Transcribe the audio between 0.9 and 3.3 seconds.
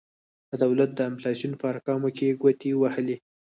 د انفلاسیون په ارقامو کې ګوتې وهلي.